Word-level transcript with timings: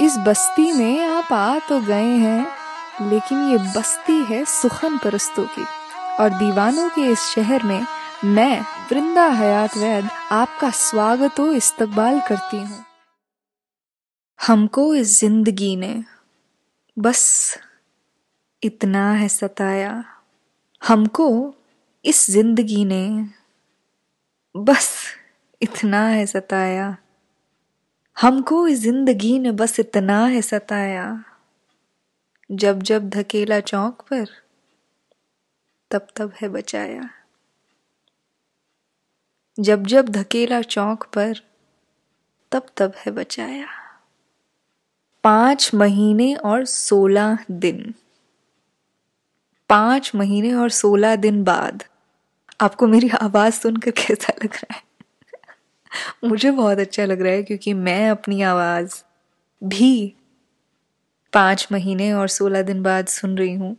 इस 0.00 0.16
बस्ती 0.18 0.72
में 0.72 1.04
आप 1.06 1.32
आ 1.32 1.58
तो 1.58 1.80
गए 1.80 2.16
हैं, 2.16 2.46
लेकिन 3.10 3.38
ये 3.50 3.58
बस्ती 3.58 4.24
है 4.24 4.44
सुखन 4.44 4.98
परस्तों 4.98 5.44
की। 5.46 5.64
और 6.20 6.30
दीवानों 6.30 6.88
के 6.88 7.06
इस 7.06 7.20
शहर 7.20 7.62
में 7.62 7.86
मैं, 8.24 8.60
वृंदा 8.60 9.26
हयात 9.28 9.76
वैद, 9.76 10.08
आपका 10.32 10.70
स्वागत 10.70 11.38
हो 11.38 11.52
इस्तकबाल 11.52 12.20
करती 12.20 12.56
हूँ। 12.56 12.84
हमको 14.46 14.94
इस 14.94 15.20
ज़िंदगी 15.20 15.76
ने 15.76 16.04
बस 16.98 17.58
इतना 18.62 19.10
है 19.12 19.28
सताया। 19.28 20.04
हमको 20.82 21.54
इस 22.04 22.30
ज़िंदगी 22.30 22.84
ने 22.84 23.28
बस 24.54 24.90
इतना 25.62 26.06
है 26.06 26.26
सताया। 26.26 26.96
हमको 28.22 28.68
इस 28.68 28.78
ज़िंदगी 28.78 29.38
ने 29.38 29.52
बस 29.52 29.80
इतना 29.80 30.26
है 30.26 30.42
सताया। 30.42 31.24
जब 32.52 32.82
जब 32.82 33.08
धकेला 33.08 33.60
चौक 33.60 34.02
पर, 34.02 34.26
तब 35.90 36.06
तब 36.16 36.32
है 36.40 36.48
बचाया। 36.48 37.10
जब 39.60 39.86
जब 39.86 40.08
धकेला 40.08 40.62
चौक 40.62 41.04
पर, 41.04 41.34
तब 42.52 42.66
तब 42.76 42.92
है 42.96 43.12
बचाया। 43.12 43.66
पाँच 45.24 45.74
महीने 45.74 46.34
और 46.34 46.64
सोलह 46.64 47.38
दिन। 47.50 47.94
पाँच 49.68 50.14
महीने 50.14 50.54
और 50.54 50.70
सोलह 50.70 51.16
दिन 51.16 51.44
बाद। 51.44 51.84
आपको 52.60 52.86
मेरी 52.86 53.08
आवाज़ 53.08 53.54
सुनकर 53.54 53.90
कैसा 53.90 54.32
लग 54.44 54.54
रहा 54.54 54.74
है? 54.74 54.87
मुझे 56.24 56.50
बहुत 56.50 56.78
अच्छा 56.78 57.04
लग 57.04 57.22
रहा 57.22 57.32
है 57.32 57.42
क्योंकि 57.42 57.72
मैं 57.74 58.10
अपनी 58.10 58.42
आवाज़ 58.42 59.02
भी 59.64 60.14
पाँच 61.32 61.68
महीने 61.72 62.12
और 62.12 62.28
सोलह 62.28 62.62
दिन 62.62 62.82
बाद 62.82 63.06
सुन 63.06 63.38
रही 63.38 63.54
हूँ। 63.54 63.76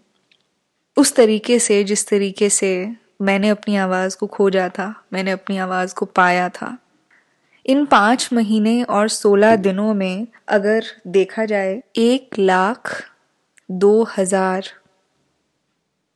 उस 0.97 1.15
तरीके 1.15 1.59
से, 1.59 1.83
जिस 1.83 2.07
तरीके 2.07 2.49
से 2.49 2.91
मैंने 3.21 3.49
अपनी 3.49 3.75
आवाज़ 3.75 4.17
को 4.17 4.27
खोजा 4.27 4.69
था, 4.69 5.03
मैंने 5.13 5.31
अपनी 5.31 5.57
आवाज़ 5.57 5.95
को 5.95 6.05
पाया 6.05 6.49
था। 6.49 6.77
इन 7.65 7.85
पाँच 7.85 8.29
महीने 8.33 8.83
और 8.83 9.07
सोलह 9.07 9.55
दिनों 9.55 9.93
में 9.93 10.27
अगर 10.47 10.83
देखा 11.07 11.45
जाए, 11.45 11.83
एक 11.95 12.39
लाख 12.39 13.03
दो 13.71 14.03
हज़ार 14.17 14.63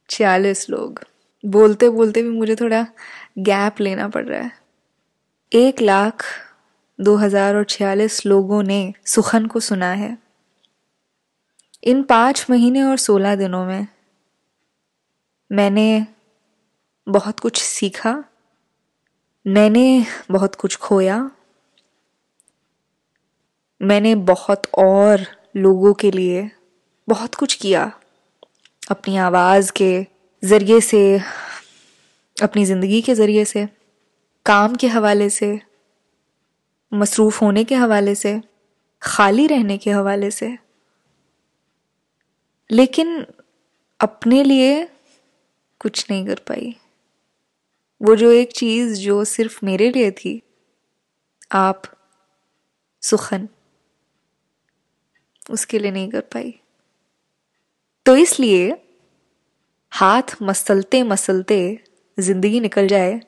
छियालीस 0.10 0.70
लोग। 0.70 1.00
बोलते 1.46 1.90
बोलते 1.90 2.24
भी 2.24 2.30
मुझे 2.30 2.56
थोड़ा 2.56 2.88
गैप 3.40 3.82
लेना 3.82 4.08
पड़ 4.08 4.26
रहा 4.26 4.42
है। 4.42 4.63
एक 5.54 5.82
लाख 5.82 6.24
दो 7.00 7.16
हज़ार 7.16 7.56
और 7.56 7.64
छियालीस 7.64 8.26
लोगों 8.26 8.62
ने 8.64 8.94
सुखन 9.06 9.46
को 9.46 9.60
सुना 9.60 9.92
है। 9.92 10.18
इन 11.84 12.02
पाँच 12.04 12.46
महीने 12.50 12.82
और 12.84 12.98
सोलह 12.98 13.36
दिनों 13.36 13.66
में 13.66 13.88
मैंने 15.52 16.06
बहुत 17.08 17.40
कुछ 17.40 17.62
सीखा, 17.62 18.14
मैंने 19.46 20.06
बहुत 20.32 20.56
कुछ 20.56 20.78
खोया, 20.78 21.20
मैंने 23.82 24.16
बहुत 24.24 24.68
और 24.78 25.26
लोगों 25.58 25.94
के 25.94 26.12
लिए 26.12 26.50
बहुत 27.08 27.36
कुछ 27.36 27.56
किया। 27.56 27.92
अपनी 28.92 29.18
आवाज़ 29.20 29.72
के 29.72 30.06
ज़रिए 30.44 30.82
से, 30.82 31.20
अपनी 32.38 32.66
ज़िंदगी 32.66 33.02
के 33.02 33.16
ज़रिए 33.16 33.46
से। 33.46 33.68
काम 34.46 34.76
के 34.76 34.88
हवाले 34.88 35.30
से, 35.30 35.62
मसरूफ़ 36.94 37.40
होने 37.42 37.64
के 37.64 37.76
हवाले 37.76 38.16
से, 38.16 38.42
खाली 39.02 39.48
रहने 39.48 39.78
के 39.78 39.92
हवाले 39.92 40.32
से। 40.32 40.58
लेकिन 42.72 43.26
अपने 44.00 44.44
लिए 44.44 44.90
कुछ 45.80 46.12
नहीं 46.12 46.26
कर 46.26 46.36
पाई। 46.36 46.76
वो 48.02 48.16
जो 48.16 48.32
एक 48.32 48.52
चीज़ 48.52 48.94
जो 48.94 49.26
सिर्फ़ 49.26 49.66
मेरे 49.66 49.92
लिए 49.92 50.12
थी, 50.12 50.42
आप 51.52 51.82
सुखन, 53.02 53.50
उसके 55.52 55.80
लिए 55.80 55.92
नहीं 55.92 56.10
कर 56.10 56.22
पाई। 56.22 56.60
तो 58.06 58.16
इसलिए 58.16 58.88
हाथ 59.92 60.24
मसलते 60.42 61.04
मसलते 61.04 61.80
ज़िंदगी 62.20 62.60
निकल 62.60 62.88
जाए 62.88 63.22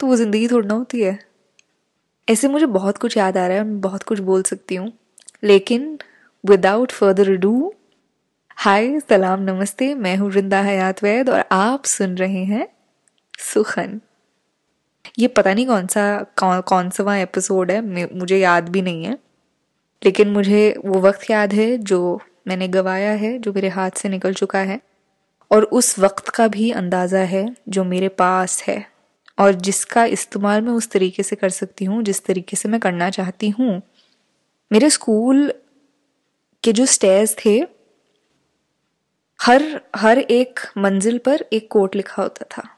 तो 0.00 0.06
वो 0.06 0.16
ज़िंदगी 0.16 0.46
थोड़ी 0.48 0.68
ना 0.68 0.74
होती 0.74 1.00
है। 1.02 1.18
ऐसे 2.28 2.48
मुझे 2.48 2.66
बहुत 2.66 2.98
कुछ 2.98 3.16
याद 3.16 3.36
आ 3.36 3.46
रहा 3.46 3.56
है, 3.56 3.64
मैं 3.64 3.80
बहुत 3.80 4.02
कुछ 4.02 4.18
बोल 4.20 4.42
सकती 4.42 4.74
हूँ। 4.74 4.92
लेकिन 5.44 5.98
विदाउट 6.44 6.92
फर्दर 6.92 7.34
डू 7.36 7.72
हाय 8.56 8.98
सलाम, 9.00 9.40
नमस्ते, 9.40 9.94
मैं 9.94 10.16
हूँ 10.16 10.30
वृंदा 10.30 10.60
हयात 10.62 11.02
वैद 11.02 11.30
और 11.30 11.44
आप 11.52 11.84
सुन 11.84 12.16
रहे 12.16 12.44
हैं 12.44 12.68
सुखन। 13.38 14.00
ये 15.18 15.28
पता 15.28 15.54
नहीं 15.54 15.66
कौन 15.66 15.86
सा, 15.86 16.22
कौन 16.38 16.60
कौन 16.60 16.90
सा 16.90 17.02
वहाँ 17.04 17.18
एपिसोड 17.18 17.70
है 17.70 17.80
मुझे 18.14 18.38
याद 18.38 18.68
भी 18.68 18.82
नहीं 18.82 19.04
है। 19.04 19.18
लेकिन 20.02 20.28
मुझे 20.28 20.74
वो 20.84 21.00
वक्त 21.00 21.30
याद 21.30 21.52
है 21.52 21.76
जो 21.78 22.20
मैंने 22.48 22.68
गवाया 22.68 23.12
है, 23.12 23.38
जो 23.38 23.52
मेरे 23.52 23.68
हाथ 23.68 23.90
से 23.90 24.08
निकल 24.08 24.34
चुका 24.34 24.58
है। 24.58 24.80
और 25.50 25.64
उस 25.64 25.98
वक्त 25.98 26.28
का 26.28 26.48
भी 26.48 26.70
अंदाज़ा 26.72 27.18
है 27.18 27.46
जो 27.68 27.84
मेरे 27.84 28.08
पास 28.08 28.62
है। 28.62 28.97
और 29.38 29.52
जिसका 29.52 30.04
इस्तेमाल 30.04 30.62
मैं 30.62 30.72
उस 30.72 30.90
तरीके 30.90 31.22
से 31.22 31.36
कर 31.36 31.48
सकती 31.48 31.84
हूँ, 31.84 32.02
जिस 32.02 32.24
तरीके 32.24 32.56
से 32.56 32.68
मैं 32.68 32.80
करना 32.80 33.10
चाहती 33.10 33.48
हूँ। 33.48 33.82
मेरे 34.72 34.90
स्कूल 34.90 35.52
के 36.64 36.72
जो 36.72 36.86
स्टेज 36.86 37.36
थे, 37.44 37.66
हर 39.42 39.80
हर 39.96 40.18
एक 40.18 40.60
मंजिल 40.78 41.18
पर 41.18 41.44
एक 41.52 41.68
कोट 41.70 41.96
लिखा 41.96 42.22
होता 42.22 42.46
था। 42.50 42.68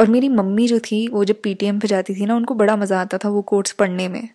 और 0.00 0.06
मेरी 0.06 0.28
मम्मी 0.28 0.68
जो 0.68 0.78
थी, 0.78 1.08
वो 1.08 1.24
जब 1.24 1.42
पीटीएम 1.42 1.80
पे 1.80 1.88
जाती 1.88 2.14
थी 2.14 2.26
ना, 2.26 2.36
उनको 2.36 2.54
बड़ा 2.54 2.76
मज़ा 2.76 3.00
आता 3.00 3.18
था 3.18 3.28
वो 3.28 3.42
कोट्स 3.42 3.72
पढ़ने 3.72 4.08
में। 4.08 4.28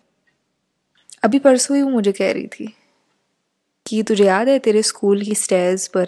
अभी 1.22 1.38
परसों 1.38 1.76
ही 1.76 1.82
वो 1.82 1.90
मुझे 1.90 2.12
कह 2.12 2.32
रही 2.32 2.46
थी 2.46 2.74
कि 3.86 4.02
तुझे 4.02 4.24
याद 4.24 4.48
है 4.48 4.58
तेरे 4.58 4.82
स्कूल 4.82 5.22
की 5.22 5.34
स्टेज 5.34 5.88
पर 5.88 6.06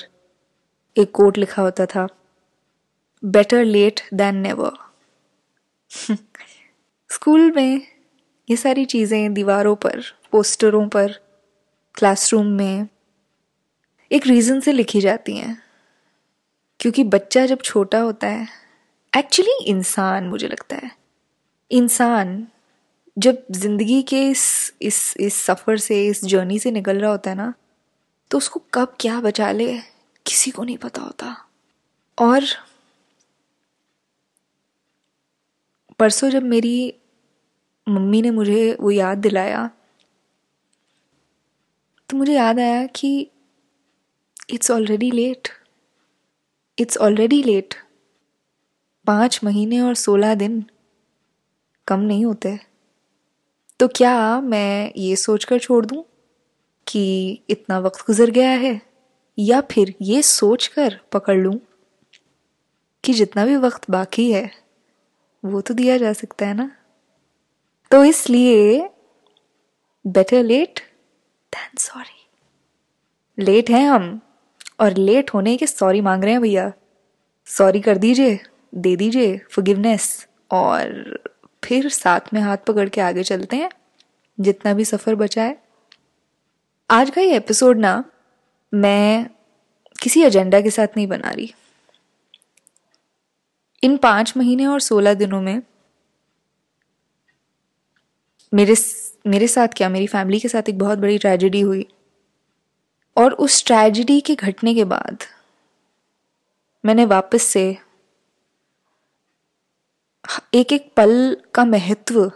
एक 0.96 1.10
कोट 1.10 1.38
लिखा 1.38 1.62
होता 1.62 1.86
था? 1.86 2.08
Better 3.26 3.64
late 3.64 4.00
than 4.14 4.36
never 4.36 4.76
school 7.10 7.50
में 7.52 7.80
ये 8.48 8.56
सारी 8.56 8.84
चीज़ें 8.84 9.32
दीवारों 9.34 9.74
पर 9.76 10.02
पोस्टरों 10.32 10.86
पर 10.88 11.12
क्लासरूम 11.94 12.46
में 12.46 12.88
एक 14.10 14.26
रीज़न 14.26 14.60
से 14.60 14.72
लिखी 14.72 15.00
जाती 15.00 15.36
हैं। 15.36 15.56
क्योंकि 16.80 17.04
बच्चा 17.04 17.44
जब 17.46 17.62
छोटा 17.62 18.00
होता 18.00 18.26
है 18.26 18.46
एक्चुअली 19.12 19.64
इंसान 19.64 20.28
मुझे 20.28 20.48
लगता 20.48 20.76
है। 20.76 20.90
इंसान 21.70 22.46
जब 23.16 23.42
ज़िंदगी 23.52 24.02
के 24.02 24.22
इस 24.28 24.72
इस 24.82 25.14
इस 25.16 25.42
सफ़र 25.44 25.76
से, 25.78 26.06
इस 26.06 26.24
जर्नी 26.24 26.58
से 26.58 26.70
निकल 26.70 26.98
रहा 26.98 27.10
होता 27.10 27.30
है 27.30 27.36
ना 27.36 27.52
तो 28.30 28.38
उसको 28.38 28.62
कब 28.74 28.96
क्या 29.00 29.20
बचा 29.20 29.50
ले, 29.52 29.78
किसी 30.26 30.50
को 30.50 30.64
नहीं 30.64 30.78
पता 30.78 31.02
होता। 31.02 31.36
और 32.18 32.44
परसों 35.98 36.30
जब 36.30 36.42
मेरी 36.42 36.94
मम्मी 37.88 38.22
ने 38.22 38.30
मुझे 38.30 38.76
वो 38.80 38.90
याद 38.90 39.18
दिलाया 39.18 39.70
तो 42.10 42.16
मुझे 42.16 42.34
याद 42.34 42.58
आया 42.58 42.86
कि 42.86 43.30
it's 44.50 44.70
already 44.70 45.10
late 45.10 45.48
it's 46.78 46.98
already 46.98 47.42
late 47.42 47.74
पाँच 49.06 49.40
महीने 49.44 49.80
और 49.80 49.94
सोलह 49.94 50.34
दिन 50.34 50.64
कम 51.86 52.00
नहीं 52.00 52.24
होते। 52.24 52.58
तो 53.80 53.88
क्या 53.88 54.40
मैं 54.40 54.92
ये 54.96 55.16
सोचकर 55.16 55.58
छोड़ 55.58 55.86
दूँ 55.86 56.04
कि 56.86 57.40
इतना 57.50 57.78
वक्त 57.78 58.00
गुजर 58.00 58.30
गया 58.30 58.50
है? 58.50 58.82
या 59.38 59.60
फिर 59.60 59.94
ये 60.02 60.22
सोचकर 60.22 61.00
पकड़ 61.12 61.36
लूँ 61.36 61.60
कि 63.04 63.12
जितना 63.12 63.46
भी 63.46 63.56
वक्त 63.56 63.90
बाकी 63.90 64.32
है 64.32 64.65
वो 65.46 65.60
तो 65.60 65.74
दिया 65.74 65.96
जा 65.98 66.12
सकता 66.12 66.46
है 66.46 66.54
ना? 66.54 66.70
तो 67.90 68.04
इसलिए 68.04 68.88
better 70.04 70.42
late 70.42 70.80
than 71.52 71.76
sorry 71.78 73.44
late 73.44 73.70
हैं 73.70 73.88
हम, 73.88 74.20
और 74.80 74.96
लेट 74.96 75.30
होने 75.34 75.56
के 75.56 75.66
सॉरी 75.66 76.00
मांग 76.00 76.24
रहे 76.24 76.32
हैं 76.32 76.40
भैया। 76.42 76.72
सॉरी 77.46 77.80
कर 77.80 77.98
दीजिए, 77.98 78.38
दे 78.74 78.96
दीजिए 78.96 79.36
फॉरगिवनेस 79.38 80.26
और 80.50 81.18
फिर 81.64 81.88
साथ 81.88 82.20
में 82.34 82.40
हाथ 82.40 82.56
पकड़ 82.56 82.88
के 82.88 83.00
आगे 83.00 83.22
चलते 83.22 83.56
हैं, 83.56 83.70
जितना 84.40 84.74
भी 84.74 84.84
सफ़र 84.84 85.14
बचा 85.14 85.42
है। 85.42 85.62
आज 86.90 87.10
का 87.10 87.20
ये 87.20 87.36
एपिसोड 87.36 87.78
ना, 87.78 88.04
मैं 88.74 89.26
किसी 90.02 90.22
एजेंडा 90.22 90.60
के 90.60 90.70
साथ 90.70 90.96
नहीं 90.96 91.06
बना 91.06 91.30
रही। 91.30 91.54
इन 93.82 93.96
पाँच 93.96 94.36
महीने 94.36 94.66
और 94.66 94.80
सोलह 94.80 95.14
दिनों 95.14 95.40
में 95.42 95.62
मेरे 98.52 98.74
मेरे 99.26 99.48
साथ 99.48 99.68
क्या, 99.68 99.88
मेरी 99.88 100.06
फैमिली 100.06 100.40
के 100.40 100.48
साथ 100.48 100.68
एक 100.68 100.78
बहुत 100.78 100.98
बड़ी 100.98 101.18
ट्रेजिडी 101.18 101.60
हुई। 101.60 101.86
और 103.16 103.32
उस 103.32 103.64
ट्रेजिडी 103.66 104.20
के 104.20 104.34
घटने 104.34 104.74
के 104.74 104.84
बाद 104.84 105.24
मैंने 106.84 107.04
वापस 107.04 107.42
से 107.42 107.78
एक 110.54 110.72
एक 110.72 110.92
पल 110.96 111.36
का 111.54 111.64
महत्व 111.64 112.32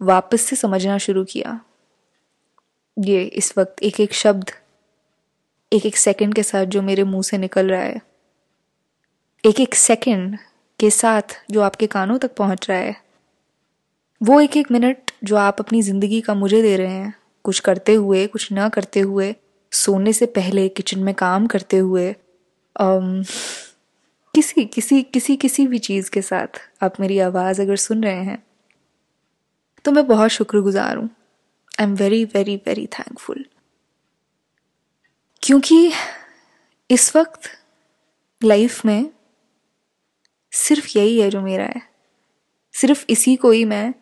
वापस 0.00 0.42
से 0.42 0.56
समझना 0.56 0.98
शुरू 0.98 1.24
किया। 1.24 1.60
ये 2.96 3.22
इस 3.24 3.52
वक्त 3.58 3.82
एक 3.82 4.00
एक 4.00 4.12
शब्द 4.12 4.50
एक 5.72 5.86
एक 5.86 5.96
सेकंड 5.96 6.34
के 6.34 6.42
साथ 6.42 6.64
जो 6.64 6.82
मेरे 6.82 7.04
मुँह 7.04 7.22
से 7.22 7.38
निकल 7.38 7.70
रहा 7.70 7.82
है। 7.82 8.00
एक 9.44 9.60
एक 9.60 9.74
सेकंड 9.74 10.38
के 10.82 10.90
साथ 10.90 11.38
जो 11.50 11.60
आपके 11.62 11.86
कानों 11.86 12.18
तक 12.18 12.34
पहुँच 12.36 12.68
रहा 12.70 12.78
है। 12.78 12.96
वो 14.20 14.40
एक 14.40 14.56
एक 14.56 14.70
मिनट 14.70 15.10
जो 15.24 15.36
आप 15.36 15.60
अपनी 15.60 15.82
ज़िंदगी 15.82 16.20
का 16.20 16.34
मुझे 16.34 16.62
दे 16.62 16.76
रहे 16.76 16.92
हैं 16.92 17.14
कुछ 17.44 17.58
करते 17.60 17.94
हुए 17.94 18.26
कुछ 18.26 18.50
ना 18.52 18.68
करते 18.68 19.00
हुए 19.00 19.34
सोने 19.72 20.12
से 20.12 20.26
पहले 20.36 20.68
किचन 20.68 20.98
में 20.98 21.14
काम 21.14 21.46
करते 21.46 21.76
हुए 21.76 22.10
um, 22.76 23.26
किसी 24.34 24.64
किसी 24.64 25.02
किसी 25.02 25.36
किसी 25.36 25.66
भी 25.66 25.78
चीज़ 25.78 26.10
के 26.10 26.22
साथ 26.22 26.60
आप 26.82 27.00
मेरी 27.00 27.18
आवाज़ 27.18 27.60
अगर 27.62 27.76
सुन 27.76 28.04
रहे 28.04 28.22
हैं 28.24 28.42
तो 29.84 29.92
मैं 29.92 30.06
बहुत 30.06 30.30
शुक्रगुजार 30.30 30.96
हूँ। 30.96 31.08
I 31.80 31.86
am 31.86 31.94
very 31.96 32.24
very 32.24 32.56
very 32.66 32.86
thankful 32.98 33.44
क्योंकि 35.42 35.92
इस 36.90 37.14
वक्त 37.16 37.50
लाइफ 38.42 38.84
में 38.86 39.10
सिर्फ़ 40.52 40.98
यही 40.98 41.20
है 41.20 41.30
जो 41.30 41.40
मेरा 41.40 41.64
है। 41.64 41.82
सिर्फ़ 42.72 43.04
इसी 43.10 43.36
को 43.36 43.50
ही 43.50 43.64
मैं 43.64 43.94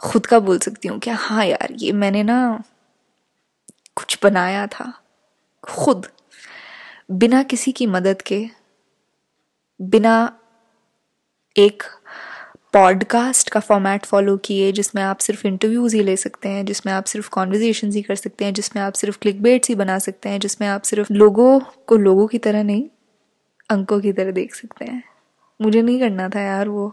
खुद 0.00 0.26
का 0.26 0.38
बोल 0.38 0.58
सकती 0.58 0.88
हूँ 0.88 0.98
कि 0.98 1.10
हाँ 1.10 1.46
यार, 1.46 1.68
ये 1.72 1.92
मैंने 1.92 2.22
ना 2.22 2.62
कुछ 3.96 4.18
बनाया 4.22 4.66
था, 4.66 4.92
खुद। 5.62 6.06
बिना 7.10 7.42
किसी 7.42 7.72
की 7.72 7.86
मदद 7.86 8.22
के, 8.22 8.46
बिना 9.82 10.38
एक 11.56 11.82
पॉडकास्ट 12.72 13.48
का 13.48 13.60
फॉर्मेट 13.60 14.06
फॉलो 14.06 14.36
किए, 14.36 14.72
जिसमें 14.72 15.02
आप 15.02 15.18
सिर्फ़ 15.18 15.46
इंटरव्यूज़ 15.46 15.96
ही 15.96 16.02
ले 16.02 16.16
सकते 16.16 16.48
हैं, 16.48 16.64
जिसमें 16.64 16.92
आप 16.92 17.04
सिर्फ़ 17.04 17.30
कॉन्वर्जेशन 17.30 17.92
ही 17.92 18.02
कर 18.02 18.14
सकते 18.14 18.44
हैं, 18.44 18.54
जिसमें 18.54 18.82
आप 18.82 18.92
सिर्फ़ 18.92 19.18
क्लिक 19.18 19.42
बेट्स 19.42 19.68
ही 19.68 19.74
बना 19.74 19.98
सकते 19.98 20.28
हैं, 20.28 20.40
जिसमें 20.40 20.68
आप 20.68 20.82
सिर्फ़ 20.82 21.12
लोगों 21.12 21.60
को 21.60 21.96
लोगों 21.96 22.26
की 22.26 22.38
तरह 22.38 22.62
नहीं, 22.62 22.88
अंकों 23.70 24.00
की 24.00 24.12
तरह 24.12 24.30
देख 24.30 24.54
सकते 24.54 24.84
हैं। 24.84 25.15
मुझे 25.60 25.82
नहीं 25.82 26.00
करना 26.00 26.28
था 26.28 26.40
यार 26.40 26.68
वो। 26.68 26.92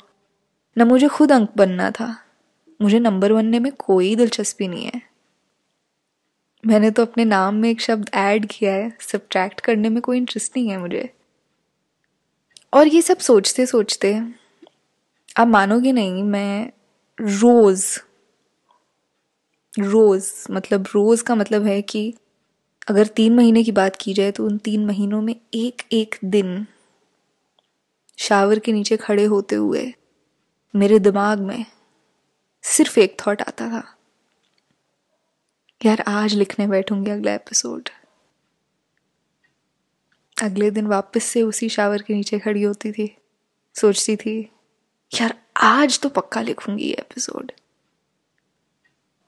न 0.77 0.81
मुझे 0.81 1.07
खुद 1.07 1.31
अंक 1.31 1.49
बनना 1.57 1.91
था। 1.91 2.17
मुझे 2.81 2.99
नंबर 2.99 3.33
बनने 3.33 3.59
में 3.59 3.71
कोई 3.71 4.15
दिलचस्पी 4.15 4.67
नहीं 4.67 4.85
है। 4.85 5.01
मैंने 6.67 6.91
तो 6.91 7.01
अपने 7.01 7.25
नाम 7.25 7.55
में 7.55 7.69
एक 7.69 7.81
शब्द 7.81 8.09
ऐड 8.13 8.45
किया 8.45 8.73
है 8.73 8.97
सब्ट्रैक्ट 8.99 9.61
करने 9.61 9.89
में 9.89 10.01
कोई 10.01 10.17
इंटरेस्ट 10.17 10.57
नहीं 10.57 10.69
है 10.69 10.77
मुझे। 10.77 11.13
और 12.73 12.87
ये 12.87 13.01
सब 13.01 13.17
सोचते 13.17 13.65
सोचते 13.65 14.21
आप 15.37 15.47
मानोगे 15.47 15.91
नहीं, 15.91 16.23
मैं 16.23 16.71
रोज़ 17.21 17.99
रोज़ 19.79 20.51
मतलब 20.51 20.85
रोज़ 20.93 21.23
का 21.23 21.35
मतलब 21.35 21.65
है 21.65 21.81
कि 21.81 22.13
अगर 22.87 23.07
तीन 23.07 23.35
महीने 23.35 23.63
की 23.63 23.71
बात 23.71 23.95
की 24.01 24.13
जाए 24.13 24.31
तो 24.31 24.45
उन 24.45 24.57
तीन 24.57 24.85
महीनों 24.85 25.21
में 25.21 25.35
एक 25.53 25.81
एक 25.91 26.15
दिन 26.25 26.65
शावर 28.17 28.59
के 28.59 28.71
नीचे 28.71 28.97
खड़े 28.97 29.23
होते 29.23 29.55
हुए 29.55 29.93
मेरे 30.75 30.99
दिमाग 30.99 31.39
में 31.39 31.65
सिर्फ़ 32.61 32.99
एक 32.99 33.17
थॉट 33.19 33.41
आता 33.41 33.67
था। 33.67 33.97
यार, 35.85 36.03
आज 36.07 36.33
लिखने 36.33 36.67
बैठूँगी 36.67 37.11
अगला 37.11 37.33
एपिसोड 37.33 37.89
अगले 40.43 40.71
दिन 40.71 40.87
वापस 40.87 41.23
से 41.23 41.41
उसी 41.41 41.69
शावर 41.69 42.01
के 42.01 42.13
नीचे 42.13 42.39
खड़ी 42.39 42.63
होती 42.63 42.91
थी। 42.91 43.17
सोचती 43.75 44.15
थी, 44.15 44.51
यार, 45.21 45.43
आज 45.57 45.99
तो 45.99 46.09
पक्का 46.09 46.41
लिखूँगी 46.41 46.83
ये 46.83 46.93
एपिसोड 46.93 47.51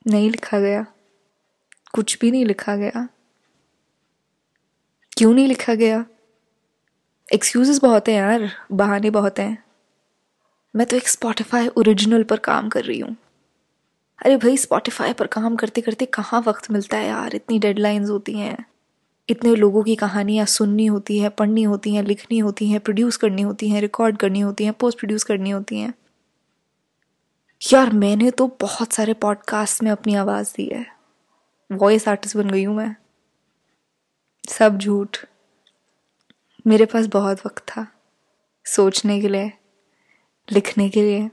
नहीं 0.08 0.32
लिखा 0.32 0.60
गया। 0.60 0.86
कुछ 1.94 2.20
भी 2.20 2.32
नहीं 2.32 2.46
लिखा 2.46 2.76
गया। 2.76 3.10
क्यों 5.18 5.34
नहीं 5.34 5.48
लिखा 5.48 5.74
गया? 5.76 6.06
एक्सक्यूजेस 7.34 7.80
बहुत 7.82 8.08
हैं 8.08 8.16
यार, 8.16 8.52
बहाने 8.72 9.10
बहुत 9.10 9.40
हैं। 9.40 9.64
मैं 10.76 10.88
तो 10.88 10.98
एक 10.98 11.08
स्पॉटिफाई 11.08 11.68
ओरिजिनल 11.68 12.24
पर 12.24 12.38
काम 12.38 12.70
कर 12.70 12.84
रही 12.84 13.00
हूँ। 13.00 13.16
अरे 14.26 14.38
भाई 14.38 14.58
स्पॉटिफाई 14.58 15.14
पर 15.14 15.28
काम 15.28 15.56
करते 15.56 15.82
करते 15.82 16.06
कहाँ 16.06 16.44
वक्त 16.48 16.72
मिलता 16.72 16.98
है 16.98 17.08
यार? 17.08 17.36
इतनी 17.36 17.60
डेडलाइंस 17.60 18.10
होती 18.10 18.34
हैं। 18.34 18.66
इतने 19.30 19.56
लोगों 19.56 19.84
की 19.84 19.96
कहानियाँ 19.96 20.46
सुननी 20.46 20.86
होती 20.86 21.20
हैं, 21.20 21.32
पढ़नी 21.32 21.64
होती 21.64 21.96
हैं, 21.96 22.04
लिखनी 22.04 22.38
होती 22.38 22.70
हैं 22.70 22.80
प्रोड्यूस 22.80 23.18
करनी 23.18 23.42
होती 23.42 23.70
हैं 23.70 23.82
रिकॉर्ड 23.82 24.18
करनी 24.18 24.40
होती 24.40 24.64
हैं 24.64 24.74
पोस्ट 24.74 25.00
प्रोड्यूस 25.00 25.24
करनी 25.24 25.50
होती 25.50 25.80
हैं। 25.80 25.94
यार, 27.74 27.94
मैंने 27.94 28.32
तो 28.32 28.58
बहुत 28.62 28.94
सारे 28.94 29.14
पॉडकास्ट 29.14 29.84
में 29.84 29.92
अपनी 29.92 30.16
आवाज़ 30.16 30.54
दी 30.58 30.66
है। 30.66 30.86
वॉइस 31.72 32.08
आर्टिस्ट 32.08 32.38
बन 32.38 32.50
गई 32.50 32.64
हूँ 32.64 32.76
मैं। 32.76 32.96
सब 34.50 34.78
झूठ। 34.78 35.18
मेरे 36.68 36.86
पास 36.86 37.06
बहुत 37.06 37.46
वक्त 37.46 37.64
था, 37.64 37.88
सोचने 38.66 39.22
के 39.22 39.28
लिए, 39.28 39.52
लिखने 40.52 40.90
के 40.90 41.02
लिए, 41.02 41.30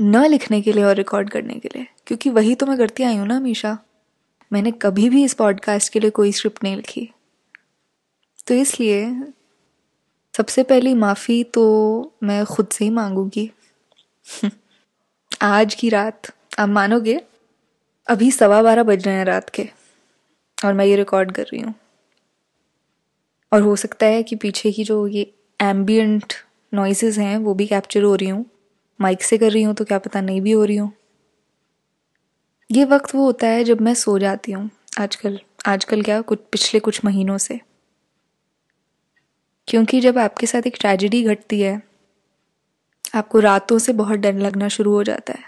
न 0.00 0.24
लिखने 0.26 0.60
के 0.62 0.72
लिए 0.72 0.84
और 0.84 0.94
रिकॉर्ड 0.94 1.30
करने 1.30 1.54
के 1.54 1.68
लिए, 1.68 1.86
क्योंकि 2.06 2.30
वही 2.30 2.54
तो 2.54 2.66
मैं 2.66 2.78
करती 2.78 3.02
आई 3.02 3.16
हूँ 3.16 3.26
ना 3.26 3.36
हमेशा 3.36 3.78
मैंने 4.52 4.70
कभी 4.70 5.08
भी 5.08 5.24
इस 5.24 5.34
पॉडकास्ट 5.34 5.92
के 5.92 6.00
लिए 6.00 6.10
कोई 6.10 6.32
स्क्रिप्ट 6.32 6.64
नहीं 6.64 6.76
लिखी। 6.76 7.10
तो 8.46 8.54
इसलिए 8.54 9.32
सबसे 10.34 10.62
पहली 10.62 10.94
माफ़ी 10.94 11.44
तो 11.44 11.64
मैं 12.22 12.44
खुद 12.46 12.68
से 12.68 12.84
ही 12.84 12.90
मांगूँगी। 12.90 13.50
आज 15.42 15.74
की 15.74 15.88
रात, 15.88 16.22
आप 16.58 16.68
मानोगे? 16.68 17.20
अभी 18.06 18.30
सवा 18.30 18.62
बारह 18.62 18.82
बज 18.82 19.06
रहे 19.06 19.14
हैं 19.14 19.24
रात 19.24 19.50
के, 19.50 19.68
और 20.64 20.72
मैं 20.72 20.86
ये 20.86 20.96
रिकॉर्ड 20.96 21.32
कर 21.32 21.42
रही 21.42 21.60
हूँ। 21.60 21.74
और 23.52 23.62
हो 23.62 23.76
सकता 23.76 24.06
है 24.06 24.22
कि 24.22 24.36
पीछे 24.36 24.72
की 24.72 24.84
जो 24.84 25.06
ये 25.06 25.34
एम्बियंट 25.60 26.32
नॉइसेस 26.74 27.18
हैं, 27.18 27.36
वो 27.36 27.54
भी 27.54 27.66
कैप्चर 27.66 28.02
हो 28.02 28.14
रही 28.14 28.28
हूँ। 28.28 28.44
माइक 29.00 29.22
से 29.22 29.38
कर 29.38 29.50
रही 29.50 29.62
हूँ 29.62 29.74
तो 29.74 29.84
क्या 29.84 29.98
पता 29.98 30.20
नहीं 30.20 30.40
भी 30.40 30.52
हो 30.52 30.64
रही 30.64 30.76
हूँ। 30.76 30.92
ये 32.70 32.84
वक्त 32.84 33.14
वो 33.14 33.24
होता 33.24 33.46
है 33.46 33.64
जब 33.64 33.80
मैं 33.80 33.94
सो 33.94 34.18
जाती 34.18 34.52
हूँ, 34.52 34.70
आजकल 34.98 35.40
आजकल 35.66 36.02
क्या, 36.02 36.20
कुछ, 36.20 36.38
पिछले 36.52 36.80
कुछ 36.80 37.04
महीनों 37.04 37.38
से। 37.38 37.60
क्योंकि 39.68 40.00
जब 40.00 40.18
आपके 40.18 40.46
साथ 40.46 40.66
एक 40.66 40.76
ट्रेजिडी 40.80 41.22
घटती 41.22 41.60
है, 41.60 41.82
आपको 43.14 43.38
रातों 43.38 43.78
से 43.78 43.92
बहुत 43.92 44.18
डर 44.18 44.34
लगना 44.34 44.68
शुरू 44.68 44.92
हो 44.92 45.02
जाता 45.04 45.32
है। 45.32 45.44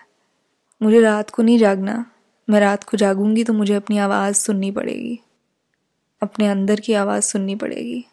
मुझे 0.83 1.01
रात 1.01 1.31
को 1.31 1.43
नहीं 1.43 1.59
जागना, 1.59 2.07
मैं 2.51 2.61
रात 2.61 2.85
को 2.85 2.97
जागूँगी 2.97 3.45
तो 3.45 3.53
मुझे 3.53 3.75
अपनी 3.75 3.99
आवाज़ 3.99 4.37
सुननी 4.37 4.71
पड़ेगी। 4.71 5.21
अपने 6.23 6.47
अंदर 6.49 6.81
की 6.81 6.95
आवाज़ 6.95 7.25
सुननी 7.25 7.55
पड़ेगी। 7.57 8.05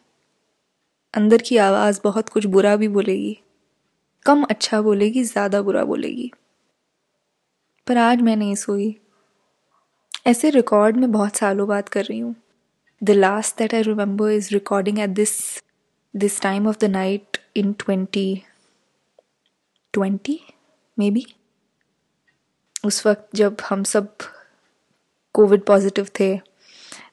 अंदर 1.13 1.41
की 1.41 1.57
आवाज़ 1.57 1.99
बहुत 2.03 2.29
कुछ 2.29 2.45
बुरा 2.45 2.75
भी 2.75 2.87
बोलेगी। 2.87 3.37
कम 4.25 4.43
अच्छा 4.43 4.81
बोलेगी, 4.81 5.23
ज़्यादा 5.23 5.61
बुरा 5.61 5.83
बोलेगी। 5.83 6.31
पर 7.87 7.97
आज 7.97 8.21
मैं 8.21 8.35
नहीं 8.35 8.55
सोई। 8.55 8.95
ऐसे 10.27 10.49
रिकॉर्ड 10.49 10.97
में 10.97 11.11
बहुत 11.11 11.35
सालों 11.35 11.67
बात 11.67 11.89
कर 11.89 12.03
रही 12.05 12.19
हूँ। 12.19 12.35
The 13.01 13.09
last 13.09 13.57
that 13.57 13.73
I 13.73 13.81
remember 13.81 14.31
is 14.31 14.49
recording 14.53 14.99
at 14.99 15.09
this 15.11 15.39
this 16.13 16.41
time 16.41 16.67
of 16.67 16.77
the 16.81 16.85
night 16.85 17.37
in 17.57 17.73
twenty 17.73 18.41
twenty 19.93 20.39
maybe 21.11 21.25
उस 22.83 23.05
वक्त 23.07 23.27
जब 23.35 23.57
हम 23.69 23.83
सब 23.83 24.15
कोविड 25.35 25.63
पॉजिटिव 25.65 26.07
थे। 26.19 26.35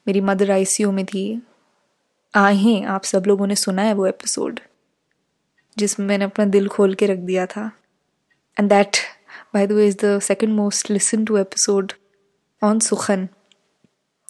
मेरी 0.06 0.20
मदर 0.20 0.50
आईसीयू 0.50 0.92
में 0.92 1.04
थी। 1.06 1.42
आहें 2.34 2.84
आप 2.84 3.04
सब 3.04 3.24
लोगों 3.26 3.46
ने 3.46 3.54
सुना 3.56 3.82
है 3.82 3.94
वो 3.94 4.06
एपिसोड, 4.06 4.60
जिसमें 5.76 6.06
मैंने 6.06 6.24
अपना 6.24 6.44
दिल 6.44 6.68
खोल 6.68 6.94
के 6.94 7.06
रख 7.06 7.18
दिया 7.18 7.46
था। 7.46 7.70
And 8.56 8.68
that 8.68 8.96
by 9.54 9.66
the 9.66 9.72
way 9.72 9.86
is 9.86 9.96
the 9.96 10.18
second 10.20 10.52
most 10.54 10.90
listen 10.90 11.24
to 11.24 11.36
episode 11.36 11.92
on 12.62 12.78
Sukhan 12.78 13.28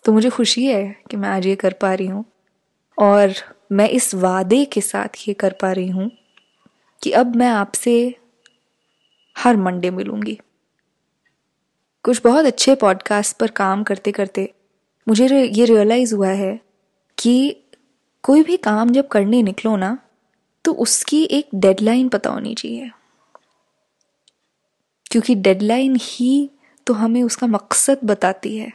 तो 0.05 0.13
मुझे 0.13 0.31
खुशी 0.31 0.67
है 0.67 0.85
कि 1.11 1.17
मैं 1.17 1.29
आज 1.29 1.47
ये 1.47 1.57
कर 1.57 1.73
पा 1.73 1.95
रही 1.95 2.07
हूँ। 2.07 2.25
और 2.99 3.35
मैं 3.73 3.89
इस 3.89 4.15
वादे 4.15 4.65
के 4.65 4.81
साथ 4.81 5.29
ये 5.29 5.35
कर 5.35 5.55
पा 5.63 5.73
रही 5.73 5.89
हूँ 5.89 6.11
कि 7.03 7.11
अब 7.11 7.37
मैं 7.37 7.49
आपसे 7.49 8.15
हर 9.37 9.57
मंडे 9.57 9.91
मिलूँगी। 9.91 10.39
कुछ 12.05 12.21
बहुत 12.25 12.47
अच्छे 12.47 12.75
पॉडकास्ट 12.75 13.37
पर 13.37 13.51
काम 13.51 13.83
करते 13.83 14.13
करते 14.13 14.53
मुझे 15.09 15.43
ये 15.45 15.65
रियलाइज़ 15.65 16.15
हुआ 16.15 16.29
है 16.29 16.61
कि 17.19 17.57
कोई 18.23 18.43
भी 18.43 18.57
काम 18.57 18.91
जब 18.91 19.09
करने 19.09 19.43
निकलो 19.43 19.77
ना 19.77 19.99
तो 20.65 20.73
उसकी 20.73 21.25
एक 21.25 21.49
डेडलाइन 21.55 22.09
पता 22.09 22.31
होनी 22.31 22.55
चाहिए। 22.55 22.91
क्योंकि 25.11 25.35
डेडलाइन 25.35 25.97
ही 26.01 26.51
तो 26.87 26.95
हमें 26.95 27.23
उसका 27.23 27.47
मकसद 27.47 27.99
बताती 28.05 28.57
है। 28.57 28.73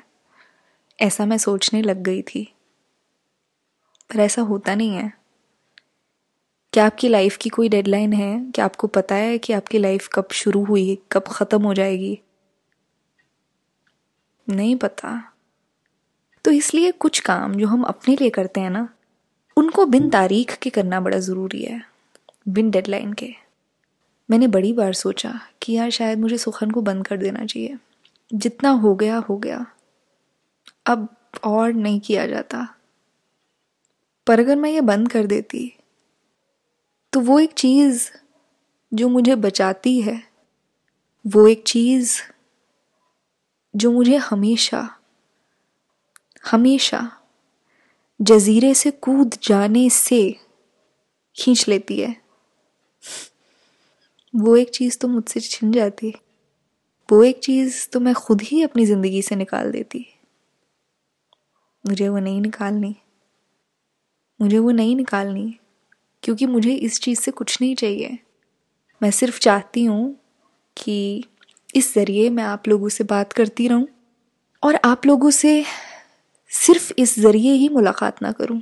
ऐसा 1.01 1.25
मैं 1.25 1.38
सोचने 1.38 1.81
लग 1.81 2.03
गई 2.03 2.22
थी। 2.22 2.53
पर 4.10 4.19
ऐसा 4.19 4.41
होता 4.41 4.75
नहीं 4.75 4.91
है। 4.91 5.13
क्या 6.74 6.86
आपकी 6.86 7.10
लाइफ 7.10 7.38
की 7.38 7.50
कोई 7.50 7.69
डेडलाइन 7.69 8.13
है? 8.13 8.51
क्या 8.55 8.65
आपको 8.65 8.88
पता 8.88 9.15
है 9.15 9.38
कि 9.38 9.53
आपकी 9.53 9.77
लाइफ 9.77 10.10
कब 10.13 10.27
शुरू 10.31 10.65
हुई, 10.65 11.00
कब 11.12 11.24
ख़त्म 11.27 11.63
हो 11.63 11.74
जाएगी? 11.74 12.19
नहीं 14.48 14.75
पता। 14.75 15.37
तो 16.48 16.51
इसलिए 16.51 16.92
कुछ 16.92 17.20
काम 17.20 17.56
जो 17.56 17.68
हम 17.68 17.84
अपने 17.84 18.16
लिए 18.16 18.30
करते 18.30 18.62
हैं 18.62 18.70
ना, 18.70 18.89
उनको 19.58 19.86
बिन 19.86 20.10
तारीख 20.10 20.58
के 20.58 20.70
करना 20.70 21.01
बड़ा 21.01 21.18
ज़रूरी 21.18 21.63
है, 21.63 21.82
बिन 22.48 22.72
डेडलाइन 22.72 23.13
के। 23.13 23.34
मैंने 24.30 24.48
बड़ी 24.48 24.74
बार 24.74 24.94
सोचा 24.94 25.39
कि 25.62 25.74
यार 25.74 25.89
शायद 25.89 26.20
मुझे 26.20 26.38
सुखन 26.38 26.72
को 26.72 26.82
बंद 26.82 27.08
कर 27.08 27.18
देना 27.18 27.46
चाहिए। 27.46 27.77
जितना 28.34 28.70
हो 28.70 28.96
गया 28.96 29.18
हो 29.18 29.38
गया। 29.38 29.66
अब 30.86 31.16
और 31.44 31.74
नहीं 31.74 32.00
किया 32.00 32.27
जाता। 32.27 32.75
पर 34.27 34.39
अगर 34.39 34.56
मैं 34.56 34.70
ये 34.72 34.82
बंद 34.82 35.12
कर 35.12 35.25
देती 35.25 35.74
तो 37.13 37.20
वो 37.20 37.39
एक 37.39 37.54
चीज़ 37.54 38.12
जो 38.94 39.10
मुझे 39.10 39.36
बचाती 39.36 40.01
है, 40.01 40.24
वो 41.27 41.48
एक 41.48 41.63
चीज़ 41.63 42.22
जो 43.75 43.92
मुझे 43.92 44.18
हमेशा 44.18 44.97
हमेशा 46.51 47.10
जजीरे 48.20 48.74
से 48.74 48.92
कूद 48.92 49.38
जाने 49.44 49.89
से 49.89 50.20
खींच 51.38 51.68
लेती 51.70 52.00
है। 52.00 52.16
वो 54.34 54.56
एक 54.58 54.70
चीज़ 54.70 54.98
तो 54.98 55.08
मुझसे 55.08 55.39
छिन 55.39 55.72
जाती 55.72 56.13
वो 57.10 57.24
एक 57.24 57.39
चीज़ 57.39 57.88
तो 57.89 58.00
मैं 58.00 58.13
खुद 58.16 58.42
ही 58.42 58.62
अपनी 58.63 58.86
ज़िंदगी 58.86 59.22
से 59.22 59.36
निकाल 59.36 59.72
देती 59.72 60.06
मुझे 61.86 62.08
वो 62.10 62.20
नहीं 62.20 62.42
निकालनी। 62.42 62.96
मुझे 64.39 64.58
वो 64.60 64.72
नहीं 64.72 64.96
निकालनी, 64.96 65.54
क्योंकि 66.24 66.46
मुझे 66.46 66.74
इस 66.74 67.00
चीज़ 67.01 67.20
से 67.20 67.32
कुछ 67.32 67.58
नहीं 67.62 67.75
चाहिए। 67.75 68.18
मैं 69.01 69.12
सिर्फ़ 69.12 69.39
चाहती 69.39 69.84
हूँ 69.86 70.16
कि 70.77 71.24
इस 71.75 71.94
ज़रिए 71.94 72.30
मैं 72.30 72.44
आप 72.44 72.68
लोगों 72.68 72.89
से 72.89 73.04
बात 73.04 73.34
करती 73.34 73.68
रहूँ 73.68 73.88
और 74.63 74.80
आप 74.86 75.06
लोगों 75.06 75.30
से 75.32 75.63
सिर्फ़ 76.50 76.94
इस 76.98 77.20
ज़रिए 77.20 77.51
ही 77.51 77.70
मुलाकात 77.70 78.22
ना 78.22 78.32
करूँ। 78.32 78.62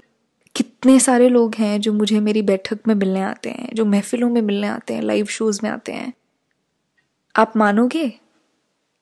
कितने 0.56 1.00
सारे 1.00 1.30
लोग 1.30 1.56
हैं 1.56 1.82
जो 1.82 1.94
मुझे 1.94 2.20
मेरी 2.20 2.42
बैठक 2.42 2.80
में 2.88 2.96
मिलने 2.96 3.22
आते 3.22 3.50
हैं, 3.50 3.70
जो 3.74 3.86
महफिलों 3.86 4.30
में 4.30 4.42
मिलने 4.42 4.68
आते 4.68 4.94
हैं 4.94 5.01
लाइव 5.01 5.25
शोज़ 5.25 5.60
में 5.63 5.70
आते 5.70 5.92
हैं। 5.92 6.13
आप 7.36 7.54
मानोगे? 7.58 8.20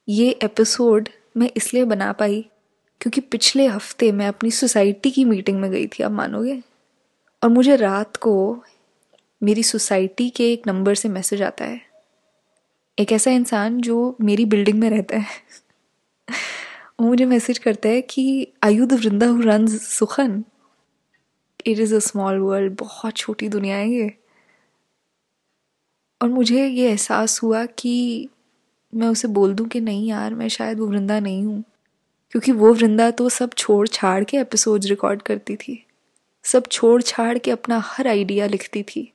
ये 0.09 0.29
एपिसोड 0.29 1.09
मैं 1.37 1.49
इसलिए 1.57 1.83
बना 1.83 2.11
पाई 2.11 2.49
क्योंकि 3.01 3.21
पिछले 3.21 3.67
हफ़्ते 3.67 4.11
मैं 4.11 4.27
अपनी 4.27 4.51
सोसाइटी 4.51 5.11
की 5.11 5.25
मीटिंग 5.25 5.59
में 5.61 5.71
गई 5.71 5.87
थी, 5.87 6.03
आप 6.03 6.11
मानोगे? 6.11 6.61
और 7.43 7.49
मुझे 7.49 7.75
रात 7.75 8.17
को 8.17 8.63
मेरी 9.43 9.63
सोसाइटी 9.63 10.29
के 10.29 10.53
एक 10.53 10.67
नंबर 10.67 10.95
से 10.95 11.09
मैसेज 11.09 11.41
आता 11.41 11.65
है। 11.65 11.81
एक 12.99 13.11
ऐसा 13.11 13.31
इंसान 13.31 13.81
जो 13.81 14.17
मेरी 14.21 14.45
बिल्डिंग 14.45 14.79
में 14.79 14.89
रहता 14.89 15.17
है। 15.17 15.25
वो 17.03 17.09
मुझे 17.09 17.25
मैसेज 17.25 17.57
करता 17.57 17.89
है 17.89 18.01
कि 18.01 18.47
आयु 18.63 18.85
the 18.85 18.93
Vrinda 18.93 19.27
who 19.27 19.41
run 19.41 19.65
Sukhan 19.67 20.43
it 21.67 21.79
is 21.79 21.95
a 21.95 21.99
small 21.99 22.37
world 22.39 22.75
बहुत 22.79 23.17
छोटी 23.17 23.49
दुनिया 23.49 23.77
है 23.77 23.89
ये। 23.89 24.13
और 26.21 26.29
मुझे 26.29 26.65
ये 26.67 26.89
एहसास 26.89 27.41
हुआ 27.43 27.65
कि 27.65 28.29
मैं 28.93 29.07
उसे 29.07 29.27
बोल 29.27 29.53
दूँ 29.53 29.67
कि 29.67 29.79
नहीं 29.81 30.07
यार, 30.09 30.33
मैं 30.33 30.47
शायद 30.49 30.79
वो 30.79 30.87
वृंदा 30.87 31.19
नहीं 31.19 31.43
हूँ। 31.43 31.63
क्योंकि 32.31 32.51
वो 32.51 32.73
वृंदा 32.73 33.11
तो 33.11 33.29
सब 33.29 33.53
छोड़ 33.53 33.87
छाड़ 33.87 34.23
के 34.23 34.37
एपिसोड 34.37 34.85
रिकॉर्ड 34.85 35.21
करती 35.21 35.55
थी। 35.55 35.85
सब 36.43 36.67
छोड़ 36.67 37.01
छाड़ 37.01 37.37
के 37.37 37.51
अपना 37.51 37.81
हर 37.85 38.07
आइडिया 38.07 38.47
लिखती 38.47 38.83
थी। 38.83 39.11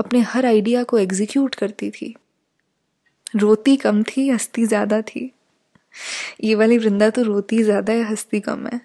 अपने 0.00 0.20
हर 0.20 0.46
आइडिया 0.46 0.84
को 0.84 0.98
एग्जीक्यूट 0.98 1.54
करती 1.54 1.90
थी। 1.90 2.14
रोती 3.36 3.76
कम 3.76 4.02
थी, 4.02 4.28
हस्ती 4.28 4.66
ज़्यादा 4.66 5.02
थी। 5.02 5.32
ये 6.44 6.54
वाली 6.54 6.78
वृंदा 6.78 7.10
तो 7.10 7.22
रोती 7.22 7.62
ज़्यादा 7.62 7.92
है, 7.92 8.02
हंसती 8.02 8.40
कम 8.40 8.66
है। 8.66 8.80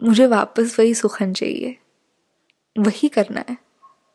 मुझे 0.00 0.26
वापस 0.26 0.76
वही 0.78 0.94
सुखन 0.94 1.32
चाहिए। 1.32 1.76
वही 2.76 3.08
करना 3.08 3.44
है। 3.48 3.56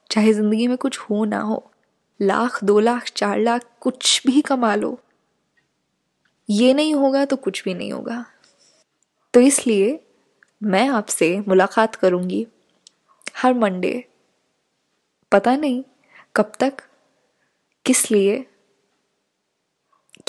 चाहे 0.09 0.33
ज़िंदगी 0.33 0.67
में 0.67 0.77
कुछ 0.77 0.97
हो 0.99 1.25
ना 1.25 1.39
हो, 1.39 1.71
लाख, 2.19 2.63
दो 2.63 2.79
लाख, 2.79 3.09
चार 3.09 3.39
लाख, 3.39 3.65
कुछ 3.81 4.21
भी 4.27 4.41
कमा 4.41 4.75
लो। 4.75 4.99
ये 6.49 6.73
नहीं 6.73 6.93
होगा 6.95 7.25
तो 7.25 7.35
कुछ 7.35 7.63
भी 7.63 7.73
नहीं 7.73 7.91
होगा। 7.93 8.25
तो 9.33 9.39
इसलिए 9.39 9.99
मैं 10.61 10.87
आपसे 10.89 11.39
मुलाकात 11.47 11.95
करूँगी 11.95 12.45
हर 13.37 13.53
मंडे। 13.53 14.03
पता 15.31 15.55
नहीं 15.55 15.83
कब 16.35 16.51
तक, 16.59 16.81
किस 17.85 18.09
लिए 18.11 18.45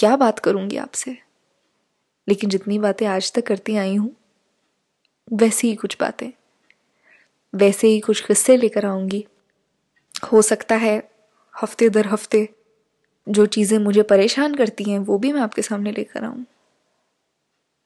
क्या 0.00 0.16
बात 0.16 0.38
करूँगी 0.38 0.76
आपसे? 0.76 1.18
लेकिन 2.28 2.50
जितनी 2.50 2.78
बातें 2.78 3.06
आज 3.06 3.32
तक 3.32 3.46
करती 3.46 3.76
आई 3.76 3.96
हूँ, 3.96 4.16
वैसी 5.32 5.68
ही 5.68 5.74
कुछ 5.74 5.96
बातें। 6.00 6.30
वैसे 7.54 7.88
ही 7.88 8.00
कुछ 8.00 8.20
किस्से 8.20 8.56
लेकर 8.56 8.86
आऊँगी। 8.86 9.26
हो 10.32 10.42
सकता 10.42 10.74
है 10.74 11.10
हफ़्ते 11.62 11.88
दर 11.88 12.06
हफ़्ते 12.06 12.48
जो 13.28 13.46
चीज़ें 13.46 13.78
मुझे 13.78 14.02
परेशान 14.02 14.54
करती 14.54 14.84
हैं, 14.84 14.98
वो 14.98 15.18
भी 15.18 15.32
मैं 15.32 15.40
आपके 15.40 15.62
सामने 15.62 15.92
लेकर 15.92 16.24
आऊँ। 16.24 16.46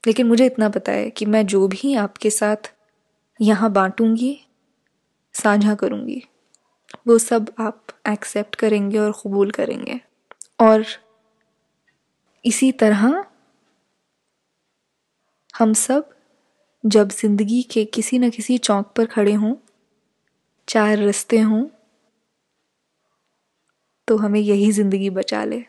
लेकिन 0.07 0.27
मुझे 0.27 0.47
इतना 0.47 0.69
पता 0.69 0.93
है 0.93 1.11
कि 1.11 1.27
मैं 1.27 1.47
जो 1.47 1.69
भी 1.69 1.95
आपके 1.95 2.31
साथ 2.31 2.73
यहाँ 3.41 3.73
बांटूँगी, 3.73 4.41
साझा 5.33 5.75
करूँगी, 5.75 6.25
वो 7.09 7.19
सब 7.19 7.53
आप 7.59 7.87
एक्सेप्ट 8.09 8.55
करेंगे 8.55 8.99
और 8.99 9.13
कबूल 9.13 9.51
करेंगे। 9.51 10.01
और 10.61 10.85
इसी 12.45 12.71
तरह 12.73 13.25
हम 15.55 15.73
सब 15.75 16.11
जब 16.85 17.09
ज़िंदगी 17.11 17.63
के 17.73 17.85
किसी 17.87 18.19
न 18.19 18.31
किसी 18.31 18.57
चौक 18.59 18.93
पर 18.97 19.07
खड़े 19.07 19.33
हों, 19.35 19.55
चार 20.69 20.99
रस्ते 20.99 21.39
हों 21.41 21.65
तो 24.09 24.17
हमें 24.17 24.41
यही 24.41 24.71
ज़िंदगी 24.73 25.11
बचा 25.11 25.45
ले। 25.45 25.61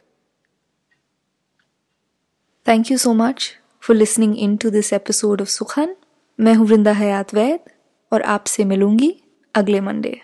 Thank 2.65 2.91
you 2.91 2.97
so 2.97 3.13
much 3.13 3.51
for 3.83 3.95
listening 3.95 4.37
in 4.39 4.57
to 4.57 4.69
this 4.69 4.91
episode 4.93 5.41
of 5.41 5.49
Sukhan 5.49 5.95
मैं 6.39 6.53
हूँ 6.55 6.67
वृंदा 6.67 6.91
हयात 6.93 7.33
वैद 7.33 7.69
और 8.11 8.21
आपसे 8.21 8.65
मिलूँगी 8.65 9.15
अगले 9.55 9.81
मंडे। 9.81 10.19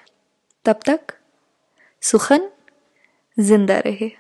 तब 0.66 0.80
तक 0.86 1.14
सुखन, 2.04 2.50
ज़िंदा 3.38 3.80
रहे। 3.80 4.12